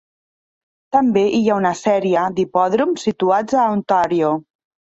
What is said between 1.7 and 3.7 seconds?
sèrie d'hipòdroms situats a